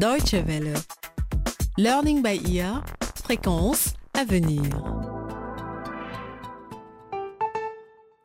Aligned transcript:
Deutsche 0.00 0.32
Welle. 0.46 0.72
Learning 1.76 2.22
by 2.22 2.40
ear, 2.56 2.82
fréquence 3.22 3.92
à 4.14 4.24
venir. 4.24 4.62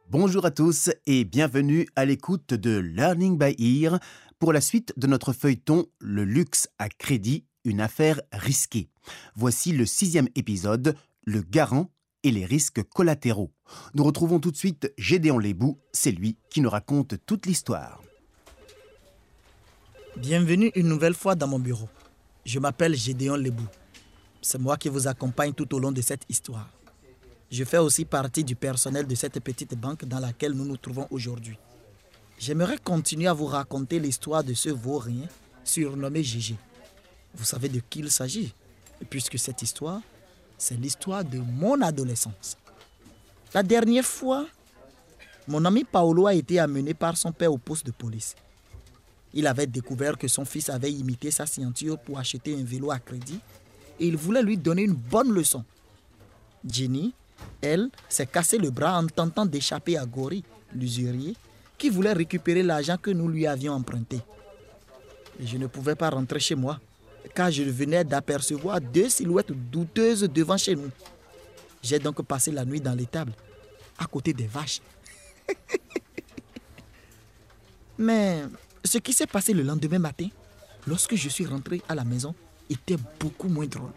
Bonjour 0.10 0.46
à 0.46 0.52
tous 0.52 0.90
et 1.06 1.26
bienvenue 1.26 1.86
à 1.98 2.06
l'écoute 2.06 2.54
de 2.54 2.78
Learning 2.78 3.38
by 3.38 3.56
Ear 3.60 4.00
pour 4.40 4.54
la 4.54 4.62
suite 4.62 4.94
de 4.96 5.06
notre 5.08 5.34
feuilleton 5.34 5.86
Le 6.00 6.24
luxe 6.24 6.70
à 6.80 6.88
crédit, 6.88 7.44
une 7.66 7.82
affaire 7.82 8.22
risquée. 8.32 8.88
Voici 9.36 9.74
le 9.74 9.86
sixième 9.86 10.30
épisode, 10.36 10.96
Le 11.26 11.42
garant 11.42 11.92
et 12.24 12.32
les 12.32 12.46
risques 12.46 12.84
collatéraux. 12.84 13.52
Nous 13.96 14.06
retrouvons 14.06 14.40
tout 14.40 14.52
de 14.52 14.58
suite 14.58 14.94
Gédéon 14.98 15.40
Lébou, 15.40 15.82
c'est 15.92 16.12
lui 16.12 16.38
qui 16.50 16.62
nous 16.62 16.70
raconte 16.70 17.16
toute 17.26 17.46
l'histoire. 17.46 18.05
Bienvenue 20.18 20.72
une 20.76 20.88
nouvelle 20.88 21.14
fois 21.14 21.36
dans 21.36 21.46
mon 21.46 21.60
bureau. 21.60 21.90
Je 22.46 22.58
m'appelle 22.58 22.96
Gédéon 22.96 23.36
Lebou. 23.36 23.66
C'est 24.42 24.58
moi 24.58 24.78
qui 24.78 24.88
vous 24.88 25.10
accompagne 25.10 25.52
tout 25.52 25.76
au 25.76 25.80
long 25.80 25.92
de 25.92 26.02
cette 26.02 26.24
histoire. 26.30 26.70
Je 27.52 27.66
fais 27.66 27.80
aussi 27.80 28.06
partie 28.06 28.46
du 28.46 28.56
personnel 28.56 29.08
de 29.08 29.14
cette 29.14 29.42
petite 29.42 29.76
banque 29.76 30.06
dans 30.06 30.20
laquelle 30.20 30.54
nous 30.54 30.64
nous 30.64 30.78
trouvons 30.78 31.06
aujourd'hui. 31.12 31.58
J'aimerais 32.40 32.78
continuer 32.78 33.28
à 33.28 33.34
vous 33.34 33.48
raconter 33.48 34.00
l'histoire 34.00 34.42
de 34.42 34.54
ce 34.54 34.70
vaurien 34.70 35.28
surnommé 35.66 36.24
Gégé. 36.24 36.56
Vous 37.36 37.44
savez 37.44 37.68
de 37.68 37.82
qui 37.82 38.00
il 38.00 38.10
s'agit, 38.10 38.54
puisque 39.10 39.38
cette 39.38 39.62
histoire, 39.64 40.00
c'est 40.58 40.80
l'histoire 40.80 41.26
de 41.26 41.40
mon 41.40 41.82
adolescence. 41.82 42.56
La 43.54 43.64
dernière 43.64 44.06
fois, 44.06 44.46
mon 45.46 45.66
ami 45.66 45.84
Paolo 45.84 46.28
a 46.28 46.34
été 46.34 46.58
amené 46.58 46.94
par 46.94 47.18
son 47.18 47.34
père 47.34 47.52
au 47.52 47.58
poste 47.58 47.86
de 47.86 47.92
police. 47.92 48.34
Il 49.36 49.48
avait 49.48 49.68
découvert 49.68 50.18
que 50.18 50.30
son 50.30 50.46
fils 50.46 50.70
avait 50.70 50.92
imité 50.92 51.30
sa 51.30 51.46
ceinture 51.46 52.00
pour 52.00 52.18
acheter 52.18 52.56
un 52.56 52.64
vélo 52.64 52.90
à 52.90 53.00
crédit 53.00 53.40
et 54.00 54.08
il 54.08 54.16
voulait 54.16 54.42
lui 54.42 54.58
donner 54.58 54.84
une 54.84 54.94
bonne 54.94 55.32
leçon. 55.32 55.64
Jenny, 56.68 57.14
elle, 57.62 57.90
s'est 58.10 58.26
cassé 58.26 58.58
le 58.58 58.72
bras 58.72 58.98
en 58.98 59.08
tentant 59.08 59.46
d'échapper 59.46 59.98
à 59.98 60.06
Gori, 60.06 60.44
l'usurier, 60.74 61.36
qui 61.78 61.90
voulait 61.90 62.14
récupérer 62.14 62.64
l'argent 62.64 62.98
que 62.98 63.12
nous 63.12 63.28
lui 63.28 63.46
avions 63.46 63.74
emprunté. 63.74 64.22
Je 65.40 65.58
ne 65.58 65.68
pouvais 65.68 65.96
pas 65.96 66.10
rentrer 66.10 66.40
chez 66.40 66.56
moi, 66.56 66.80
car 67.34 67.52
je 67.52 67.64
venais 67.64 68.06
d'apercevoir 68.06 68.80
deux 68.80 69.10
silhouettes 69.10 69.52
douteuses 69.52 70.22
devant 70.22 70.58
chez 70.58 70.76
nous. 70.76 70.90
J'ai 71.84 72.00
donc 72.00 72.22
passé 72.24 72.52
la 72.52 72.64
nuit 72.64 72.80
dans 72.80 72.96
l'étable, 72.96 73.34
à 73.98 74.06
côté 74.06 74.34
des 74.34 74.48
vaches. 74.48 74.82
Mais 77.98 78.44
ce 78.86 78.98
qui 79.00 79.14
s'est 79.14 79.28
passé 79.28 79.54
le 79.54 79.64
lendemain 79.64 80.00
matin, 80.00 80.28
lorsque 80.88 81.16
je 81.16 81.30
suis 81.30 81.46
rentré 81.46 81.82
à 81.90 81.96
la 81.96 82.04
maison, 82.04 82.36
était 82.70 82.98
beaucoup 83.20 83.48
moins 83.50 83.66
drôle. 83.68 83.92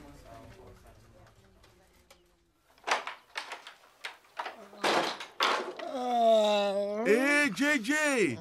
Hé, 7.07 7.51
JJ 7.55 8.39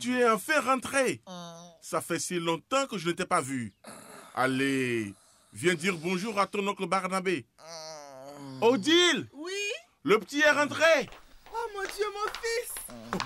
Tu 0.00 0.18
es 0.18 0.28
enfin 0.28 0.60
rentré 0.60 1.20
Ça 1.80 2.00
fait 2.00 2.18
si 2.18 2.38
longtemps 2.38 2.86
que 2.86 2.98
je 2.98 3.08
ne 3.08 3.12
t'ai 3.12 3.24
pas 3.24 3.40
vu. 3.40 3.72
Allez, 4.34 5.14
viens 5.52 5.74
dire 5.74 5.96
bonjour 5.96 6.38
à 6.38 6.46
ton 6.46 6.66
oncle 6.66 6.86
Barnabé. 6.86 7.46
Odile 8.60 9.28
Oui? 9.32 9.52
Le 10.04 10.18
petit 10.18 10.40
est 10.40 10.50
rentré 10.50 11.08
Oh 11.54 11.68
mon 11.74 11.82
Dieu, 11.82 12.04
mon 12.14 12.30
fils 12.32 12.71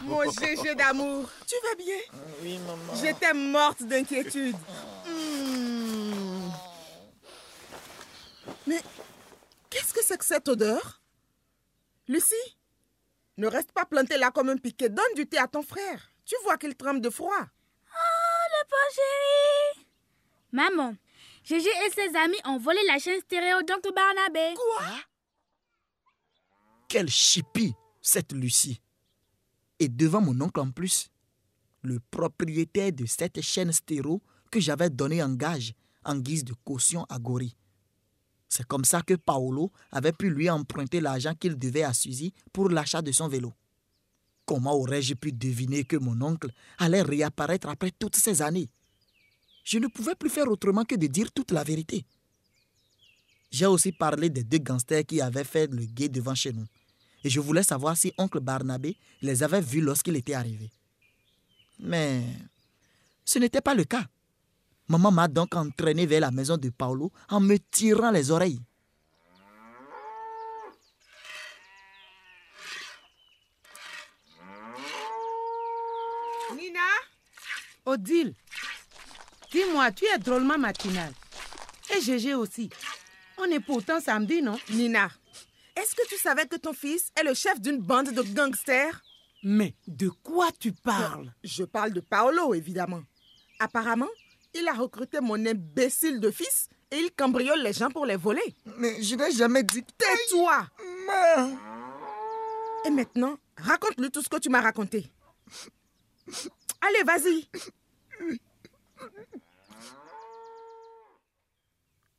Mon 0.02 0.22
GG 0.30 0.74
d'amour 0.74 1.28
Tu 1.46 1.54
vas 1.62 1.74
bien? 1.76 2.22
Oui, 2.42 2.58
maman. 2.58 2.94
J'étais 3.00 3.34
morte 3.34 3.82
d'inquiétude. 3.82 4.56
Hmm. 5.06 6.50
Mais 8.66 8.80
qu'est-ce 9.70 9.94
que 9.94 10.02
c'est 10.02 10.18
que 10.18 10.24
cette 10.24 10.48
odeur? 10.48 11.00
Lucie 12.08 12.56
Ne 13.36 13.46
reste 13.46 13.72
pas 13.72 13.84
plantée 13.84 14.18
là 14.18 14.30
comme 14.30 14.48
un 14.48 14.56
piquet. 14.56 14.88
Donne 14.88 15.14
du 15.14 15.26
thé 15.26 15.38
à 15.38 15.46
ton 15.46 15.62
frère. 15.62 16.10
Tu 16.24 16.34
vois 16.44 16.56
qu'il 16.56 16.74
tremble 16.74 17.00
de 17.00 17.10
froid. 17.10 17.30
le 17.40 18.68
pauvre 18.68 18.94
chéri. 18.94 19.86
Maman, 20.52 20.94
Gégé 21.44 21.68
et 21.86 21.90
ses 21.90 22.16
amis 22.16 22.40
ont 22.44 22.58
volé 22.58 22.80
la 22.88 22.98
chaîne 22.98 23.20
stéréo 23.20 23.62
d'Oncle 23.62 23.92
Barnabé. 23.94 24.54
Quoi? 24.54 24.86
Quelle 26.88 27.08
chipie, 27.08 27.74
cette 28.02 28.32
Lucie. 28.32 28.80
Et 29.78 29.88
devant 29.88 30.20
mon 30.20 30.40
oncle 30.40 30.60
en 30.60 30.70
plus, 30.70 31.10
le 31.82 32.00
propriétaire 32.10 32.92
de 32.92 33.06
cette 33.06 33.40
chaîne 33.40 33.72
stéro 33.72 34.22
que 34.50 34.60
j'avais 34.60 34.90
donné 34.90 35.22
en 35.22 35.34
gage 35.34 35.74
en 36.04 36.16
guise 36.16 36.44
de 36.44 36.54
caution 36.64 37.04
à 37.08 37.18
Gori. 37.18 37.56
C'est 38.48 38.66
comme 38.66 38.84
ça 38.84 39.02
que 39.02 39.14
Paolo 39.14 39.72
avait 39.90 40.12
pu 40.12 40.30
lui 40.30 40.48
emprunter 40.48 41.00
l'argent 41.00 41.34
qu'il 41.34 41.58
devait 41.58 41.82
à 41.82 41.92
Suzy 41.92 42.32
pour 42.52 42.68
l'achat 42.68 43.02
de 43.02 43.12
son 43.12 43.28
vélo. 43.28 43.52
Comment 44.44 44.74
aurais-je 44.74 45.14
pu 45.14 45.32
deviner 45.32 45.84
que 45.84 45.96
mon 45.96 46.20
oncle 46.22 46.50
allait 46.78 47.02
réapparaître 47.02 47.68
après 47.68 47.90
toutes 47.90 48.16
ces 48.16 48.42
années? 48.42 48.70
Je 49.64 49.78
ne 49.78 49.88
pouvais 49.88 50.14
plus 50.14 50.30
faire 50.30 50.48
autrement 50.48 50.84
que 50.84 50.94
de 50.94 51.08
dire 51.08 51.32
toute 51.32 51.50
la 51.50 51.64
vérité. 51.64 52.06
J'ai 53.50 53.66
aussi 53.66 53.90
parlé 53.90 54.30
des 54.30 54.44
deux 54.44 54.58
gangsters 54.58 55.04
qui 55.04 55.20
avaient 55.20 55.42
fait 55.42 55.66
le 55.66 55.84
guet 55.84 56.08
devant 56.08 56.34
chez 56.34 56.52
nous. 56.52 56.66
Et 57.26 57.28
je 57.28 57.40
voulais 57.40 57.64
savoir 57.64 57.96
si 57.96 58.12
oncle 58.18 58.38
Barnabé 58.38 58.96
les 59.20 59.42
avait 59.42 59.60
vus 59.60 59.80
lorsqu'il 59.80 60.14
était 60.14 60.34
arrivé. 60.34 60.70
Mais 61.80 62.22
ce 63.24 63.40
n'était 63.40 63.60
pas 63.60 63.74
le 63.74 63.82
cas. 63.82 64.04
Maman 64.86 65.10
m'a 65.10 65.26
donc 65.26 65.56
entraîné 65.56 66.06
vers 66.06 66.20
la 66.20 66.30
maison 66.30 66.56
de 66.56 66.70
Paolo 66.70 67.10
en 67.28 67.40
me 67.40 67.56
tirant 67.58 68.12
les 68.12 68.30
oreilles. 68.30 68.62
Nina 76.54 76.78
Odile 77.86 78.34
Dis-moi, 79.50 79.90
tu 79.90 80.04
es 80.04 80.18
drôlement 80.18 80.58
matinale. 80.58 81.12
Et 81.92 82.00
GG 82.00 82.34
aussi. 82.34 82.70
On 83.38 83.46
est 83.46 83.58
pourtant 83.58 84.00
samedi, 84.00 84.42
non 84.42 84.56
Nina, 84.70 85.10
est-ce 85.86 85.94
que 85.94 86.08
tu 86.08 86.16
savais 86.16 86.46
que 86.46 86.56
ton 86.56 86.72
fils 86.72 87.12
est 87.14 87.22
le 87.22 87.32
chef 87.32 87.60
d'une 87.60 87.78
bande 87.78 88.10
de 88.10 88.22
gangsters? 88.22 89.00
Mais 89.44 89.76
de 89.86 90.08
quoi 90.08 90.48
tu 90.58 90.72
parles? 90.72 91.32
Je 91.44 91.62
parle 91.62 91.92
de 91.92 92.00
Paolo, 92.00 92.54
évidemment. 92.54 93.02
Apparemment, 93.60 94.08
il 94.52 94.66
a 94.66 94.72
recruté 94.72 95.20
mon 95.20 95.46
imbécile 95.46 96.18
de 96.18 96.32
fils 96.32 96.68
et 96.90 96.96
il 96.96 97.12
cambriole 97.12 97.62
les 97.62 97.72
gens 97.72 97.88
pour 97.90 98.04
les 98.04 98.16
voler. 98.16 98.56
Mais 98.78 99.00
je 99.00 99.14
n'ai 99.14 99.30
jamais 99.30 99.62
dit... 99.62 99.84
Tais-toi 99.96 100.66
Et 102.84 102.90
maintenant, 102.90 103.38
raconte-lui 103.56 104.10
tout 104.10 104.22
ce 104.22 104.28
que 104.28 104.40
tu 104.40 104.48
m'as 104.48 104.62
raconté. 104.62 105.06
Allez, 106.80 107.04
vas-y. 107.04 107.48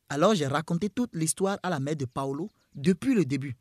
Alors 0.08 0.34
j'ai 0.34 0.46
raconté 0.46 0.88
toute 0.88 1.14
l'histoire 1.14 1.58
à 1.62 1.68
la 1.68 1.78
mère 1.80 1.96
de 1.96 2.06
Paolo 2.06 2.48
depuis 2.74 3.14
le 3.14 3.24
début. 3.24 3.56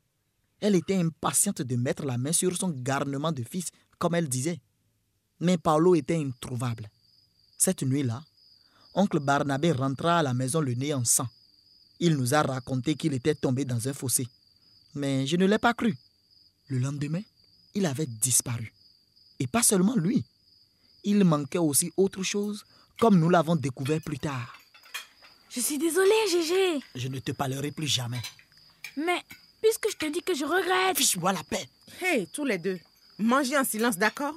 Elle 0.60 0.76
était 0.76 0.96
impatiente 0.96 1.62
de 1.62 1.76
mettre 1.76 2.06
la 2.06 2.18
main 2.18 2.32
sur 2.32 2.56
son 2.56 2.70
garnement 2.70 3.32
de 3.32 3.44
fils, 3.44 3.68
comme 4.00 4.16
elle 4.16 4.28
disait. 4.28 4.60
Mais 5.40 5.58
Paolo 5.58 5.96
était 5.96 6.18
introuvable. 6.18 6.90
Cette 7.58 7.84
nuit-là, 7.84 8.24
oncle 8.96 9.20
Barnabé 9.20 9.72
rentra 9.72 10.20
à 10.20 10.24
la 10.24 10.34
maison 10.34 10.62
le 10.62 10.74
nez 10.74 10.94
en 10.94 11.04
sang. 11.04 11.28
Il 12.00 12.16
nous 12.16 12.34
a 12.34 12.42
raconté 12.42 12.96
qu'il 12.96 13.14
était 13.14 13.36
tombé 13.36 13.66
dans 13.66 13.88
un 13.88 13.94
fossé. 13.94 14.28
Mais 14.96 15.28
je 15.28 15.36
ne 15.38 15.46
l'ai 15.46 15.60
pas 15.60 15.74
cru. 15.74 15.96
Le 16.68 16.80
lendemain, 16.80 17.22
il 17.74 17.86
avait 17.86 18.06
disparu. 18.06 18.74
Et 19.40 19.48
pas 19.48 19.64
seulement 19.64 19.96
lui. 19.96 20.26
Il 21.04 21.24
manquait 21.24 21.60
aussi 21.60 21.92
autre 21.98 22.24
chose, 22.24 22.66
comme 23.00 23.20
nous 23.20 23.30
l'avons 23.30 23.56
découvert 23.56 24.02
plus 24.02 24.20
tard. 24.20 24.58
Je 25.50 25.60
suis 25.60 25.78
désolée, 25.78 26.10
Gégé. 26.30 26.80
Je 26.96 27.08
ne 27.08 27.20
te 27.20 27.32
parlerai 27.32 27.72
plus 27.72 27.88
jamais. 27.88 28.22
Mais 28.98 29.24
puisque 29.62 29.90
je 29.92 29.96
te 29.98 30.06
dis 30.08 30.22
que 30.22 30.34
je 30.36 30.44
regrette. 30.44 30.98
Fiche-moi 30.98 31.32
la 31.32 31.44
paix. 31.44 31.70
Hey, 32.02 32.28
tous 32.28 32.46
les 32.46 32.58
deux, 32.58 32.80
mangez 33.18 33.58
en 33.58 33.64
silence, 33.64 33.98
d'accord? 33.98 34.36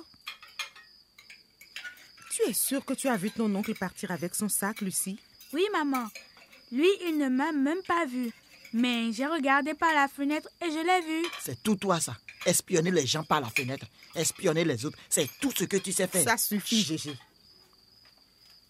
Tu 2.30 2.42
es 2.48 2.52
sûre 2.52 2.84
que 2.84 2.94
tu 2.94 3.08
as 3.08 3.16
vu 3.16 3.30
ton 3.30 3.52
oncle 3.54 3.74
partir 3.74 4.10
avec 4.12 4.34
son 4.34 4.48
sac, 4.48 4.80
Lucie? 4.80 5.18
Oui, 5.52 5.64
maman. 5.72 6.06
Lui, 6.70 6.88
il 7.06 7.18
ne 7.18 7.28
m'a 7.28 7.52
même 7.52 7.82
pas 7.82 8.06
vu. 8.06 8.30
Mais 8.72 9.12
j'ai 9.12 9.26
regardé 9.26 9.74
par 9.74 9.92
la 9.94 10.06
fenêtre 10.06 10.48
et 10.62 10.70
je 10.70 10.78
l'ai 10.78 11.06
vu. 11.06 11.28
C'est 11.40 11.60
tout 11.62 11.74
toi 11.74 11.98
ça. 12.00 12.16
Espionner 12.46 12.92
les 12.92 13.06
gens 13.06 13.24
par 13.24 13.40
la 13.40 13.48
fenêtre, 13.50 13.86
espionner 14.14 14.64
les 14.64 14.86
autres, 14.86 14.96
c'est 15.08 15.28
tout 15.40 15.52
ce 15.56 15.64
que 15.64 15.76
tu 15.76 15.92
sais 15.92 16.06
faire. 16.06 16.22
Ça 16.24 16.36
suffit, 16.38 16.80
Gégé. 16.82 17.14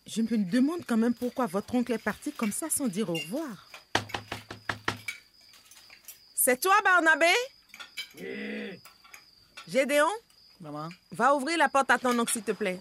Je 0.06 0.22
me 0.22 0.38
demande 0.38 0.84
quand 0.86 0.96
même 0.96 1.14
pourquoi 1.14 1.46
votre 1.46 1.74
oncle 1.74 1.92
est 1.92 1.98
parti 1.98 2.32
comme 2.32 2.50
ça 2.50 2.68
sans 2.70 2.88
dire 2.88 3.10
au 3.10 3.14
revoir. 3.14 3.69
C'est 6.42 6.58
toi, 6.58 6.74
Barnabé? 6.82 7.26
Oui. 8.18 8.80
Gédéon? 9.68 10.08
Maman? 10.58 10.88
Va 11.12 11.34
ouvrir 11.34 11.58
la 11.58 11.68
porte 11.68 11.90
à 11.90 11.98
ton 11.98 12.18
oncle, 12.18 12.32
s'il 12.32 12.42
te 12.42 12.52
plaît. 12.52 12.80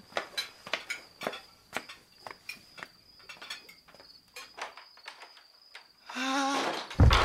Ah. 6.15 6.55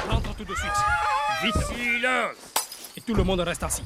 Rentre 0.09 0.35
tout 0.35 0.45
de 0.45 0.55
suite. 0.57 0.73
Vite. 1.45 1.55
Silence. 1.69 2.37
Et 2.97 3.01
tout 3.01 3.15
le 3.15 3.23
monde 3.23 3.39
reste 3.39 3.63
assis. 3.63 3.85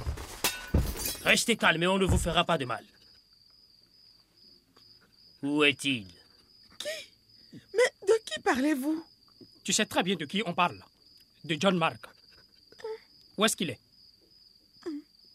Restez 1.24 1.58
calme 1.58 1.82
et 1.82 1.86
on 1.86 1.98
ne 1.98 2.06
vous 2.06 2.16
fera 2.16 2.44
pas 2.44 2.56
de 2.56 2.64
mal. 2.64 2.84
Où 5.42 5.64
est-il? 5.64 6.06
Qui? 6.78 7.12
Mais 7.74 8.06
de 8.06 8.14
qui 8.24 8.40
parlez-vous? 8.40 9.04
Tu 9.64 9.74
sais 9.74 9.84
très 9.84 10.02
bien 10.02 10.16
de 10.16 10.24
qui 10.24 10.42
on 10.46 10.54
parle. 10.54 10.82
De 11.44 11.54
John 11.60 11.76
Mark. 11.76 12.06
Où 13.38 13.44
est-ce 13.44 13.56
qu'il 13.56 13.70
est, 13.70 13.78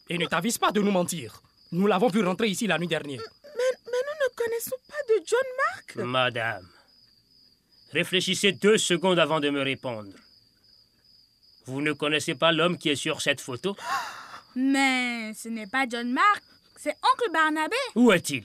Et 0.09 0.17
ne 0.17 0.25
t'avise 0.25 0.57
pas 0.57 0.71
de 0.71 0.81
nous 0.81 0.91
mentir. 0.91 1.41
Nous 1.71 1.87
l'avons 1.87 2.09
vu 2.09 2.23
rentrer 2.23 2.49
ici 2.49 2.67
la 2.67 2.77
nuit 2.77 2.87
dernière. 2.87 3.21
Mais, 3.43 3.77
mais 3.85 3.91
nous 4.07 4.27
ne 4.27 4.35
connaissons 4.35 4.75
pas 4.89 5.01
de 5.07 5.23
John 5.25 5.39
Mark. 5.57 5.95
Madame, 5.95 6.67
réfléchissez 7.93 8.51
deux 8.51 8.77
secondes 8.77 9.19
avant 9.19 9.39
de 9.39 9.49
me 9.49 9.61
répondre. 9.61 10.11
Vous 11.65 11.81
ne 11.81 11.93
connaissez 11.93 12.35
pas 12.35 12.51
l'homme 12.51 12.77
qui 12.77 12.89
est 12.89 12.95
sur 12.97 13.21
cette 13.21 13.39
photo? 13.39 13.75
Mais 14.55 15.33
ce 15.33 15.47
n'est 15.47 15.67
pas 15.67 15.87
John 15.89 16.11
Mark, 16.11 16.43
c'est 16.75 16.95
oncle 17.13 17.31
Barnabé. 17.31 17.77
Où 17.95 18.11
est-il? 18.11 18.43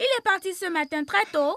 Il 0.00 0.04
est 0.18 0.22
parti 0.22 0.54
ce 0.54 0.70
matin 0.70 1.04
très 1.04 1.24
tôt. 1.32 1.56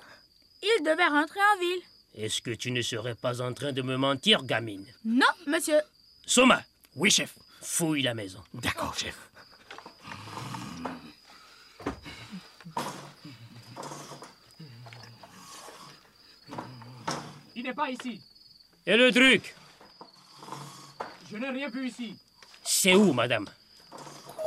Il 0.63 0.83
devait 0.83 1.07
rentrer 1.07 1.39
en 1.55 1.59
ville. 1.59 1.81
Est-ce 2.15 2.41
que 2.41 2.51
tu 2.51 2.71
ne 2.71 2.81
serais 2.81 3.15
pas 3.15 3.41
en 3.41 3.53
train 3.53 3.71
de 3.71 3.83
me 3.83 3.95
mentir, 3.95 4.43
gamine? 4.43 4.85
Non, 5.05 5.27
monsieur. 5.45 5.79
Soma, 6.25 6.61
Oui, 6.95 7.09
chef. 7.09 7.33
fouille 7.61 8.01
la 8.01 8.13
maison. 8.13 8.39
D'accord, 8.53 8.93
chef. 8.97 9.15
Il 17.55 17.63
n'est 17.63 17.73
pas 17.73 17.89
ici. 17.89 18.19
Et 18.85 18.97
le 18.97 19.11
truc? 19.11 19.55
Je 21.31 21.37
n'ai 21.37 21.49
rien 21.49 21.69
vu 21.69 21.87
ici. 21.87 22.15
C'est 22.63 22.95
où, 22.95 23.13
madame? 23.13 23.47
Quoi? 24.25 24.43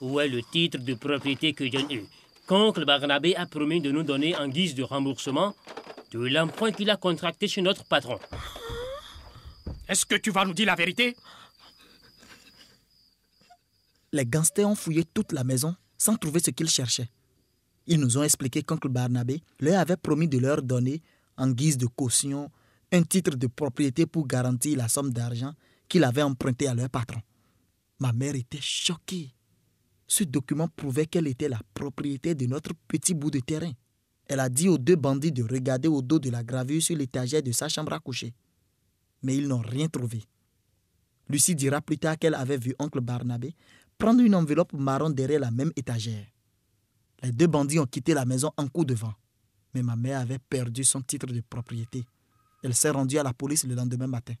Où 0.00 0.20
est 0.20 0.28
le 0.28 0.42
titre 0.42 0.78
de 0.78 0.94
propriété 0.94 1.52
que 1.52 1.70
John 1.70 1.90
eut 1.90 2.06
Qu'oncle 2.46 2.84
Barnabé 2.84 3.34
a 3.36 3.46
promis 3.46 3.80
de 3.80 3.90
nous 3.90 4.02
donner 4.02 4.36
en 4.36 4.48
guise 4.48 4.74
de 4.74 4.82
remboursement 4.82 5.54
de 6.12 6.18
l'emprunt 6.26 6.72
qu'il 6.72 6.90
a 6.90 6.96
contracté 6.96 7.48
chez 7.48 7.62
notre 7.62 7.84
patron. 7.84 8.18
Est-ce 9.94 10.06
que 10.06 10.16
tu 10.16 10.32
vas 10.32 10.44
nous 10.44 10.54
dire 10.54 10.66
la 10.66 10.74
vérité? 10.74 11.16
Les 14.10 14.26
gangsters 14.26 14.68
ont 14.68 14.74
fouillé 14.74 15.04
toute 15.04 15.30
la 15.30 15.44
maison 15.44 15.76
sans 15.96 16.16
trouver 16.16 16.40
ce 16.40 16.50
qu'ils 16.50 16.68
cherchaient. 16.68 17.08
Ils 17.86 18.00
nous 18.00 18.18
ont 18.18 18.24
expliqué 18.24 18.64
qu'oncle 18.64 18.88
Barnabé 18.88 19.40
leur 19.60 19.78
avait 19.78 19.96
promis 19.96 20.26
de 20.26 20.38
leur 20.38 20.62
donner, 20.62 21.00
en 21.36 21.48
guise 21.48 21.78
de 21.78 21.86
caution, 21.86 22.50
un 22.90 23.04
titre 23.04 23.36
de 23.36 23.46
propriété 23.46 24.04
pour 24.04 24.26
garantir 24.26 24.76
la 24.78 24.88
somme 24.88 25.12
d'argent 25.12 25.54
qu'il 25.86 26.02
avait 26.02 26.22
emprunté 26.22 26.66
à 26.66 26.74
leur 26.74 26.90
patron. 26.90 27.20
Ma 28.00 28.12
mère 28.12 28.34
était 28.34 28.60
choquée. 28.60 29.32
Ce 30.08 30.24
document 30.24 30.66
prouvait 30.66 31.06
qu'elle 31.06 31.28
était 31.28 31.48
la 31.48 31.60
propriété 31.72 32.34
de 32.34 32.46
notre 32.46 32.72
petit 32.88 33.14
bout 33.14 33.30
de 33.30 33.38
terrain. 33.38 33.70
Elle 34.26 34.40
a 34.40 34.48
dit 34.48 34.68
aux 34.68 34.76
deux 34.76 34.96
bandits 34.96 35.30
de 35.30 35.44
regarder 35.44 35.86
au 35.86 36.02
dos 36.02 36.18
de 36.18 36.30
la 36.30 36.42
gravure 36.42 36.82
sur 36.82 36.96
l'étagère 36.96 37.44
de 37.44 37.52
sa 37.52 37.68
chambre 37.68 37.92
à 37.92 38.00
coucher. 38.00 38.34
Mais 39.24 39.36
ils 39.36 39.48
n'ont 39.48 39.58
rien 39.58 39.88
trouvé. 39.88 40.22
Lucie 41.28 41.56
dira 41.56 41.80
plus 41.80 41.98
tard 41.98 42.18
qu'elle 42.18 42.34
avait 42.34 42.58
vu 42.58 42.74
oncle 42.78 43.00
Barnabé 43.00 43.56
prendre 43.98 44.22
une 44.22 44.34
enveloppe 44.34 44.74
marron 44.74 45.10
derrière 45.10 45.40
la 45.40 45.50
même 45.50 45.72
étagère. 45.76 46.26
Les 47.22 47.32
deux 47.32 47.46
bandits 47.46 47.78
ont 47.78 47.86
quitté 47.86 48.12
la 48.12 48.26
maison 48.26 48.52
en 48.56 48.68
coup 48.68 48.84
de 48.84 48.94
vent. 48.94 49.14
Mais 49.72 49.82
ma 49.82 49.96
mère 49.96 50.20
avait 50.20 50.38
perdu 50.38 50.84
son 50.84 51.00
titre 51.00 51.26
de 51.26 51.40
propriété. 51.40 52.04
Elle 52.62 52.74
s'est 52.74 52.90
rendue 52.90 53.18
à 53.18 53.22
la 53.22 53.32
police 53.32 53.64
le 53.64 53.74
lendemain 53.74 54.06
matin. 54.06 54.34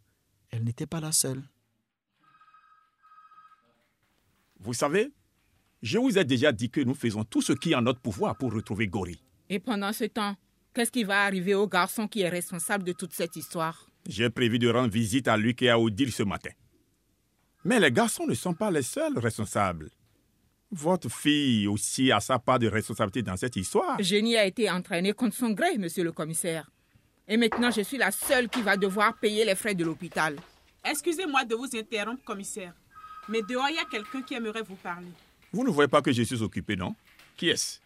Elle 0.50 0.64
n'était 0.64 0.86
pas 0.86 1.00
la 1.00 1.12
seule. 1.12 1.42
Vous 4.60 4.74
savez, 4.74 5.12
je 5.82 5.98
vous 5.98 6.16
ai 6.18 6.24
déjà 6.24 6.52
dit 6.52 6.70
que 6.70 6.80
nous 6.80 6.94
faisons 6.94 7.24
tout 7.24 7.42
ce 7.42 7.52
qui 7.52 7.72
est 7.72 7.74
en 7.74 7.82
notre 7.82 8.00
pouvoir 8.00 8.36
pour 8.36 8.52
retrouver 8.52 8.86
Gori. 8.86 9.20
Et 9.48 9.58
pendant 9.58 9.92
ce 9.92 10.04
temps, 10.04 10.36
qu'est-ce 10.72 10.90
qui 10.92 11.04
va 11.04 11.24
arriver 11.24 11.54
au 11.54 11.66
garçon 11.66 12.06
qui 12.06 12.20
est 12.20 12.28
responsable 12.28 12.84
de 12.84 12.92
toute 12.92 13.12
cette 13.12 13.36
histoire? 13.36 13.88
J'ai 14.06 14.28
prévu 14.30 14.58
de 14.58 14.68
rendre 14.68 14.90
visite 14.90 15.28
à 15.28 15.36
Luc 15.36 15.62
et 15.62 15.70
à 15.70 15.78
Odile 15.78 16.12
ce 16.12 16.22
matin. 16.22 16.50
Mais 17.64 17.80
les 17.80 17.90
garçons 17.90 18.26
ne 18.26 18.34
sont 18.34 18.52
pas 18.52 18.70
les 18.70 18.82
seuls 18.82 19.18
responsables. 19.18 19.90
Votre 20.70 21.08
fille 21.08 21.66
aussi 21.68 22.12
a 22.12 22.20
sa 22.20 22.38
part 22.38 22.58
de 22.58 22.66
responsabilité 22.66 23.22
dans 23.22 23.36
cette 23.36 23.56
histoire. 23.56 23.96
Jenny 24.02 24.36
a 24.36 24.44
été 24.44 24.70
entraînée 24.70 25.12
contre 25.12 25.36
son 25.36 25.50
gré, 25.50 25.78
monsieur 25.78 26.04
le 26.04 26.12
commissaire. 26.12 26.70
Et 27.26 27.36
maintenant, 27.38 27.70
je 27.70 27.80
suis 27.80 27.96
la 27.96 28.10
seule 28.10 28.48
qui 28.50 28.60
va 28.60 28.76
devoir 28.76 29.16
payer 29.16 29.44
les 29.44 29.54
frais 29.54 29.74
de 29.74 29.84
l'hôpital. 29.84 30.36
Excusez-moi 30.84 31.44
de 31.44 31.54
vous 31.54 31.68
interrompre, 31.74 32.22
commissaire. 32.24 32.74
Mais 33.28 33.40
dehors, 33.40 33.68
il 33.70 33.76
y 33.76 33.78
a 33.78 33.84
quelqu'un 33.84 34.20
qui 34.20 34.34
aimerait 34.34 34.62
vous 34.62 34.74
parler. 34.74 35.06
Vous 35.50 35.64
ne 35.64 35.70
voyez 35.70 35.88
pas 35.88 36.02
que 36.02 36.12
je 36.12 36.22
suis 36.22 36.42
occupé, 36.42 36.76
non? 36.76 36.94
Qui 37.36 37.48
est-ce? 37.48 37.78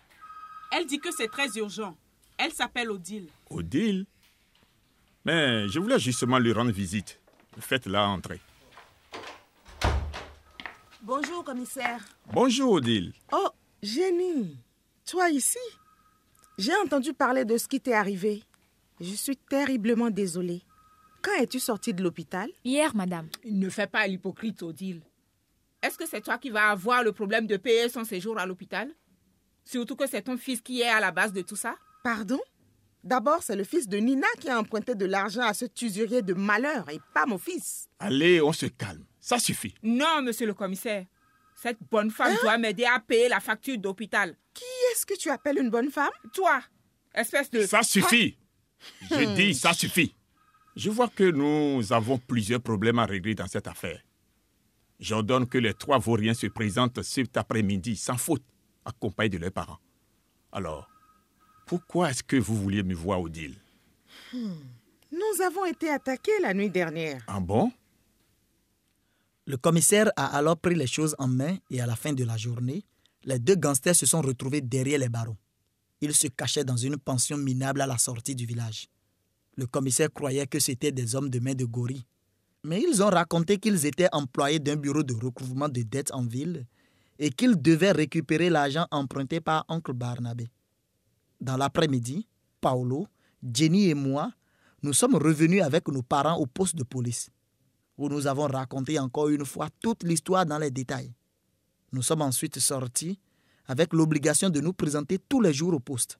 Elle 0.72 0.86
dit 0.86 0.98
que 0.98 1.12
c'est 1.12 1.28
très 1.28 1.48
urgent. 1.56 1.96
Elle 2.36 2.52
s'appelle 2.52 2.90
Odile. 2.90 3.28
Odile? 3.48 4.06
Mais 5.28 5.68
je 5.68 5.78
voulais 5.78 5.98
justement 5.98 6.38
lui 6.38 6.54
rendre 6.54 6.70
visite. 6.70 7.20
Faites-la 7.60 8.08
entrer. 8.08 8.40
Bonjour, 11.02 11.44
commissaire. 11.44 12.02
Bonjour, 12.32 12.72
Odile. 12.72 13.12
Oh, 13.30 13.50
Jenny, 13.82 14.56
toi 15.04 15.28
ici? 15.28 15.58
J'ai 16.56 16.74
entendu 16.76 17.12
parler 17.12 17.44
de 17.44 17.58
ce 17.58 17.68
qui 17.68 17.78
t'est 17.78 17.92
arrivé. 17.92 18.42
Je 19.00 19.12
suis 19.12 19.36
terriblement 19.36 20.08
désolée. 20.08 20.62
Quand 21.20 21.38
es-tu 21.42 21.60
sortie 21.60 21.92
de 21.92 22.02
l'hôpital? 22.02 22.48
Hier, 22.64 22.96
madame. 22.96 23.28
Ne 23.44 23.68
fais 23.68 23.86
pas 23.86 24.06
l'hypocrite, 24.06 24.62
Odile. 24.62 25.02
Est-ce 25.82 25.98
que 25.98 26.06
c'est 26.06 26.22
toi 26.22 26.38
qui 26.38 26.48
vas 26.48 26.70
avoir 26.70 27.04
le 27.04 27.12
problème 27.12 27.46
de 27.46 27.58
payer 27.58 27.90
son 27.90 28.04
séjour 28.04 28.38
à 28.38 28.46
l'hôpital? 28.46 28.90
Surtout 29.62 29.94
que 29.94 30.06
c'est 30.06 30.22
ton 30.22 30.38
fils 30.38 30.62
qui 30.62 30.80
est 30.80 30.88
à 30.88 31.00
la 31.00 31.10
base 31.10 31.34
de 31.34 31.42
tout 31.42 31.54
ça? 31.54 31.76
Pardon? 32.02 32.40
D'abord, 33.04 33.42
c'est 33.42 33.56
le 33.56 33.64
fils 33.64 33.88
de 33.88 33.96
Nina 33.98 34.26
qui 34.40 34.48
a 34.48 34.58
emprunté 34.58 34.94
de 34.94 35.06
l'argent 35.06 35.42
à 35.42 35.54
ce 35.54 35.66
usurier 35.80 36.22
de 36.22 36.34
malheur 36.34 36.88
et 36.90 37.00
pas 37.14 37.26
mon 37.26 37.38
fils. 37.38 37.88
Allez, 37.98 38.40
on 38.40 38.52
se 38.52 38.66
calme. 38.66 39.04
Ça 39.20 39.38
suffit. 39.38 39.74
Non, 39.82 40.22
monsieur 40.22 40.46
le 40.46 40.54
commissaire. 40.54 41.06
Cette 41.54 41.78
bonne 41.90 42.10
femme 42.10 42.36
doit 42.42 42.58
m'aider 42.58 42.84
à 42.84 43.00
payer 43.00 43.28
la 43.28 43.40
facture 43.40 43.78
d'hôpital. 43.78 44.36
Qui 44.54 44.64
est-ce 44.92 45.06
que 45.06 45.14
tu 45.16 45.30
appelles 45.30 45.58
une 45.58 45.70
bonne 45.70 45.90
femme? 45.90 46.10
Toi, 46.32 46.60
espèce 47.14 47.50
de... 47.50 47.66
Ça 47.66 47.82
suffit. 47.82 48.36
Je 49.10 49.34
dis, 49.34 49.54
ça 49.54 49.72
suffit. 49.72 50.14
Je 50.76 50.90
vois 50.90 51.08
que 51.08 51.24
nous 51.24 51.92
avons 51.92 52.18
plusieurs 52.18 52.60
problèmes 52.60 53.00
à 53.00 53.06
régler 53.06 53.34
dans 53.34 53.48
cette 53.48 53.66
affaire. 53.66 54.00
J'ordonne 55.00 55.48
que 55.48 55.58
les 55.58 55.74
trois 55.74 55.98
vauriens 55.98 56.34
se 56.34 56.46
présentent 56.46 57.02
cet 57.02 57.36
après-midi 57.36 57.96
sans 57.96 58.16
faute, 58.16 58.44
accompagnés 58.84 59.30
de 59.30 59.38
leurs 59.38 59.52
parents. 59.52 59.78
Alors, 60.52 60.88
pourquoi 61.68 62.10
est-ce 62.10 62.22
que 62.22 62.36
vous 62.36 62.56
vouliez 62.56 62.82
me 62.82 62.94
voir, 62.94 63.20
Odile? 63.20 63.54
Nous 64.32 65.42
avons 65.46 65.66
été 65.66 65.90
attaqués 65.90 66.40
la 66.40 66.54
nuit 66.54 66.70
dernière. 66.70 67.22
Ah 67.26 67.40
bon? 67.40 67.70
Le 69.46 69.56
commissaire 69.56 70.10
a 70.16 70.36
alors 70.36 70.56
pris 70.56 70.74
les 70.74 70.86
choses 70.86 71.14
en 71.18 71.28
main 71.28 71.56
et 71.70 71.80
à 71.80 71.86
la 71.86 71.94
fin 71.94 72.12
de 72.12 72.24
la 72.24 72.36
journée, 72.36 72.84
les 73.24 73.38
deux 73.38 73.54
gangsters 73.54 73.94
se 73.94 74.06
sont 74.06 74.22
retrouvés 74.22 74.60
derrière 74.60 74.98
les 74.98 75.08
barreaux. 75.08 75.36
Ils 76.00 76.14
se 76.14 76.28
cachaient 76.28 76.64
dans 76.64 76.76
une 76.76 76.96
pension 76.96 77.36
minable 77.36 77.80
à 77.82 77.86
la 77.86 77.98
sortie 77.98 78.34
du 78.34 78.46
village. 78.46 78.88
Le 79.56 79.66
commissaire 79.66 80.12
croyait 80.12 80.46
que 80.46 80.60
c'étaient 80.60 80.92
des 80.92 81.14
hommes 81.14 81.28
de 81.30 81.38
main 81.38 81.54
de 81.54 81.64
gorille. 81.64 82.04
Mais 82.64 82.82
ils 82.82 83.02
ont 83.02 83.10
raconté 83.10 83.58
qu'ils 83.58 83.86
étaient 83.86 84.08
employés 84.12 84.58
d'un 84.58 84.76
bureau 84.76 85.02
de 85.02 85.14
recouvrement 85.14 85.68
de 85.68 85.82
dettes 85.82 86.12
en 86.12 86.24
ville 86.24 86.66
et 87.18 87.30
qu'ils 87.30 87.60
devaient 87.60 87.92
récupérer 87.92 88.48
l'argent 88.48 88.86
emprunté 88.90 89.40
par 89.40 89.64
oncle 89.68 89.92
Barnabé. 89.92 90.48
Dans 91.40 91.56
l'après-midi, 91.56 92.26
Paolo, 92.60 93.06
Jenny 93.42 93.88
et 93.88 93.94
moi, 93.94 94.32
nous 94.82 94.92
sommes 94.92 95.16
revenus 95.16 95.62
avec 95.62 95.88
nos 95.88 96.02
parents 96.02 96.36
au 96.36 96.46
poste 96.46 96.76
de 96.76 96.84
police, 96.84 97.30
où 97.96 98.08
nous 98.08 98.26
avons 98.26 98.46
raconté 98.46 98.98
encore 98.98 99.28
une 99.28 99.44
fois 99.44 99.68
toute 99.80 100.02
l'histoire 100.02 100.46
dans 100.46 100.58
les 100.58 100.70
détails. 100.70 101.12
Nous 101.92 102.02
sommes 102.02 102.22
ensuite 102.22 102.58
sortis 102.58 103.18
avec 103.66 103.92
l'obligation 103.92 104.50
de 104.50 104.60
nous 104.60 104.72
présenter 104.72 105.18
tous 105.18 105.40
les 105.40 105.52
jours 105.52 105.74
au 105.74 105.80
poste. 105.80 106.18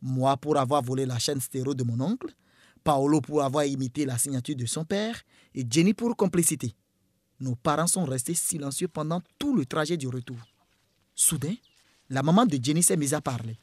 Moi 0.00 0.36
pour 0.36 0.56
avoir 0.56 0.82
volé 0.82 1.06
la 1.06 1.18
chaîne 1.18 1.40
stéro 1.40 1.74
de 1.74 1.84
mon 1.84 2.00
oncle, 2.00 2.34
Paolo 2.82 3.20
pour 3.20 3.42
avoir 3.42 3.64
imité 3.64 4.04
la 4.04 4.18
signature 4.18 4.56
de 4.56 4.66
son 4.66 4.84
père 4.84 5.22
et 5.54 5.64
Jenny 5.68 5.94
pour 5.94 6.16
complicité. 6.16 6.74
Nos 7.40 7.54
parents 7.54 7.86
sont 7.86 8.04
restés 8.04 8.34
silencieux 8.34 8.88
pendant 8.88 9.20
tout 9.38 9.54
le 9.54 9.64
trajet 9.64 9.96
du 9.96 10.08
retour. 10.08 10.38
Soudain, 11.14 11.54
la 12.10 12.22
maman 12.22 12.46
de 12.46 12.58
Jenny 12.62 12.82
s'est 12.82 12.96
mise 12.96 13.14
à 13.14 13.20
parler. 13.20 13.58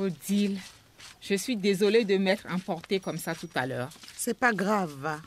Odile, 0.00 0.58
je 1.20 1.34
suis 1.34 1.56
désolée 1.56 2.04
de 2.04 2.16
m'être 2.16 2.46
emportée 2.50 3.00
comme 3.00 3.18
ça 3.18 3.34
tout 3.34 3.50
à 3.54 3.66
l'heure. 3.66 3.90
C'est 4.16 4.38
pas 4.38 4.52
grave, 4.52 4.92
va. 4.98 5.20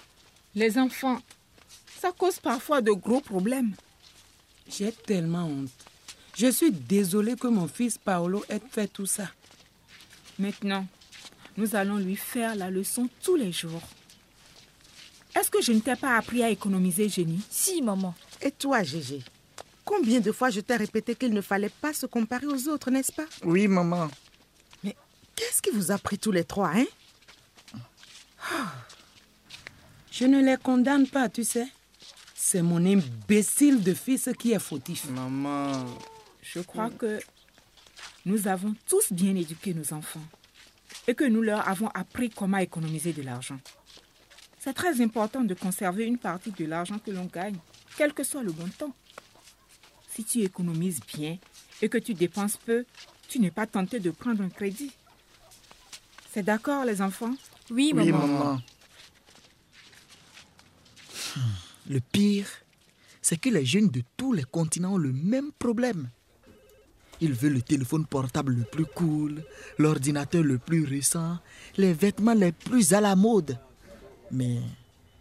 Les 0.55 0.77
enfants, 0.77 1.19
ça 1.99 2.11
cause 2.11 2.39
parfois 2.39 2.81
de 2.81 2.91
gros 2.91 3.21
problèmes. 3.21 3.73
J'ai 4.67 4.91
tellement 4.91 5.45
honte. 5.45 5.69
Je 6.35 6.47
suis 6.47 6.71
désolée 6.71 7.35
que 7.35 7.47
mon 7.47 7.67
fils 7.67 7.97
Paolo 7.97 8.43
ait 8.49 8.59
fait 8.71 8.87
tout 8.87 9.05
ça. 9.05 9.29
Maintenant, 10.39 10.87
Nous 11.55 11.75
allons 11.75 11.97
lui 11.97 12.15
faire 12.15 12.55
la 12.55 12.71
leçon 12.71 13.07
tous 13.21 13.35
les 13.35 13.51
jours. 13.51 13.83
Est-ce 15.35 15.51
que 15.51 15.61
je 15.61 15.71
ne 15.71 15.79
t'ai 15.79 15.95
pas 15.95 16.17
appris 16.17 16.41
à 16.41 16.49
économiser, 16.49 17.09
Jenny? 17.09 17.39
Si, 17.49 17.79
maman. 17.81 18.15
Et 18.41 18.49
toi, 18.49 18.81
Gégé 18.81 19.21
Combien 19.85 20.19
de 20.19 20.31
fois 20.31 20.49
je 20.49 20.61
t'ai 20.61 20.75
répété 20.75 21.13
qu'il 21.13 21.31
ne 21.33 21.41
fallait 21.41 21.69
pas 21.69 21.93
se 21.93 22.07
comparer 22.07 22.47
aux 22.47 22.67
autres, 22.69 22.89
n'est-ce 22.89 23.11
pas? 23.11 23.25
Oui, 23.43 23.67
maman. 23.67 24.09
Qu'est-ce 25.43 25.61
qui 25.61 25.71
vous 25.71 25.91
a 25.91 25.97
pris 25.97 26.17
tous 26.17 26.31
les 26.31 26.45
trois, 26.45 26.69
hein? 26.69 26.85
Ah. 28.49 28.71
Je 30.09 30.23
ne 30.23 30.41
les 30.41 30.55
condamne 30.55 31.05
pas, 31.05 31.27
tu 31.27 31.43
sais. 31.43 31.67
C'est 32.33 32.61
mon 32.61 32.85
imbécile 32.85 33.83
de 33.83 33.93
fils 33.93 34.29
qui 34.39 34.53
est 34.53 34.59
fautif. 34.59 35.09
Maman. 35.09 35.85
Je 36.41 36.61
crois 36.61 36.89
que 36.89 37.19
nous 38.25 38.47
avons 38.47 38.73
tous 38.87 39.11
bien 39.11 39.35
éduqué 39.35 39.73
nos 39.73 39.93
enfants 39.93 40.23
et 41.07 41.13
que 41.13 41.25
nous 41.25 41.41
leur 41.41 41.67
avons 41.67 41.89
appris 41.89 42.29
comment 42.29 42.59
économiser 42.59 43.11
de 43.11 43.21
l'argent. 43.21 43.59
C'est 44.59 44.73
très 44.73 45.01
important 45.01 45.41
de 45.41 45.53
conserver 45.55 46.05
une 46.05 46.19
partie 46.19 46.51
de 46.51 46.63
l'argent 46.63 46.99
que 46.99 47.11
l'on 47.11 47.25
gagne, 47.25 47.57
quel 47.97 48.13
que 48.13 48.23
soit 48.23 48.43
le 48.43 48.53
bon 48.53 48.69
temps. 48.69 48.95
Si 50.13 50.23
tu 50.23 50.39
économises 50.41 51.01
bien 51.13 51.37
et 51.81 51.89
que 51.89 51.97
tu 51.97 52.13
dépenses 52.13 52.55
peu, 52.55 52.85
tu 53.27 53.39
n'es 53.39 53.51
pas 53.51 53.67
tenté 53.67 53.99
de 53.99 54.09
prendre 54.09 54.41
un 54.41 54.49
crédit. 54.49 54.93
C'est 56.33 56.41
d'accord, 56.43 56.83
les 56.83 56.99
enfants? 56.99 57.35
Oui, 57.69 57.93
Oui, 57.95 58.11
maman. 58.11 58.27
maman. 58.27 58.61
Hmm. 61.35 61.39
Le 61.89 61.99
pire, 61.99 62.47
c'est 63.21 63.37
que 63.37 63.49
les 63.49 63.63
jeunes 63.65 63.89
de 63.89 64.01
tous 64.17 64.33
les 64.33 64.43
continents 64.43 64.93
ont 64.93 64.97
le 64.97 65.13
même 65.13 65.51
problème. 65.51 66.09
Ils 67.21 67.33
veulent 67.33 67.53
le 67.53 67.61
téléphone 67.61 68.05
portable 68.07 68.53
le 68.53 68.63
plus 68.63 68.85
cool, 68.85 69.43
l'ordinateur 69.77 70.43
le 70.43 70.57
plus 70.57 70.85
récent, 70.85 71.37
les 71.77 71.93
vêtements 71.93 72.33
les 72.33 72.51
plus 72.51 72.93
à 72.93 73.01
la 73.01 73.15
mode. 73.15 73.59
Mais 74.31 74.57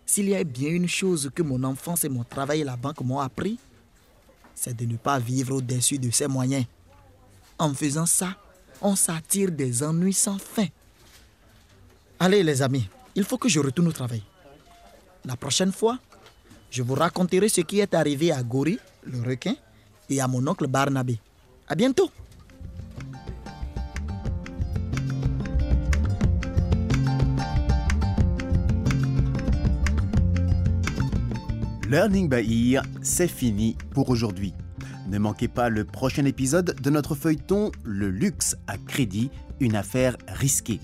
s'il 0.06 0.30
y 0.30 0.34
a 0.34 0.42
bien 0.44 0.70
une 0.70 0.88
chose 0.88 1.30
que 1.34 1.42
mon 1.42 1.62
enfance 1.62 2.04
et 2.04 2.08
mon 2.08 2.24
travail 2.24 2.62
à 2.62 2.64
la 2.64 2.76
banque 2.76 3.02
m'ont 3.02 3.20
appris, 3.20 3.58
c'est 4.54 4.74
de 4.76 4.86
ne 4.86 4.96
pas 4.96 5.18
vivre 5.18 5.56
au-dessus 5.56 5.98
de 5.98 6.10
ses 6.10 6.26
moyens. 6.26 6.64
En 7.58 7.74
faisant 7.74 8.06
ça, 8.06 8.34
on 8.80 8.96
s'attire 8.96 9.50
des 9.52 9.82
ennuis 9.82 10.14
sans 10.14 10.38
fin. 10.38 10.66
Allez 12.24 12.44
les 12.44 12.62
amis, 12.62 12.88
il 13.16 13.24
faut 13.24 13.36
que 13.36 13.48
je 13.48 13.58
retourne 13.58 13.88
au 13.88 13.92
travail. 13.92 14.22
La 15.24 15.34
prochaine 15.34 15.72
fois, 15.72 15.98
je 16.70 16.80
vous 16.80 16.94
raconterai 16.94 17.48
ce 17.48 17.62
qui 17.62 17.80
est 17.80 17.94
arrivé 17.94 18.30
à 18.30 18.44
Gori, 18.44 18.78
le 19.02 19.20
requin, 19.28 19.56
et 20.08 20.20
à 20.20 20.28
mon 20.28 20.46
oncle 20.46 20.68
Barnabé. 20.68 21.18
À 21.66 21.74
bientôt. 21.74 22.12
Learning 31.90 32.28
by 32.28 32.72
Ear, 32.74 32.84
c'est 33.02 33.26
fini 33.26 33.76
pour 33.90 34.10
aujourd'hui. 34.10 34.54
Ne 35.12 35.18
manquez 35.18 35.46
pas 35.46 35.68
le 35.68 35.84
prochain 35.84 36.24
épisode 36.24 36.74
de 36.80 36.88
notre 36.88 37.14
feuilleton 37.14 37.70
Le 37.84 38.08
luxe 38.08 38.56
à 38.66 38.78
crédit, 38.78 39.30
une 39.60 39.76
affaire 39.76 40.16
risquée. 40.26 40.80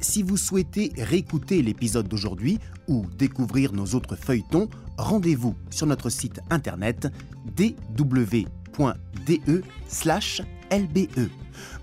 Si 0.00 0.22
vous 0.22 0.36
souhaitez 0.36 0.92
réécouter 0.96 1.60
l'épisode 1.60 2.06
d'aujourd'hui 2.06 2.60
ou 2.86 3.04
découvrir 3.18 3.72
nos 3.72 3.86
autres 3.86 4.14
feuilletons, 4.14 4.68
rendez-vous 4.96 5.56
sur 5.70 5.88
notre 5.88 6.08
site 6.08 6.38
internet 6.50 7.08
dw.de/lbe. 7.56 8.46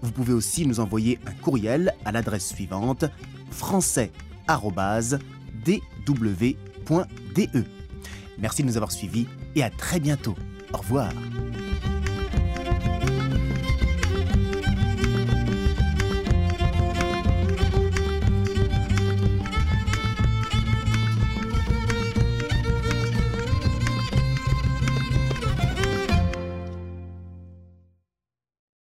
Vous 0.01 0.11
pouvez 0.13 0.33
aussi 0.33 0.65
nous 0.65 0.79
envoyer 0.79 1.19
un 1.25 1.33
courriel 1.33 1.93
à 2.05 2.13
l'adresse 2.13 2.47
suivante 2.47 3.03
français@dw.de. 3.49 4.55
Merci 8.39 8.61
de 8.61 8.67
nous 8.67 8.77
avoir 8.77 8.93
suivis 8.93 9.27
et 9.55 9.63
à 9.63 9.69
très 9.69 9.99
bientôt. 9.99 10.37
Au 10.73 10.77
revoir. 10.77 11.11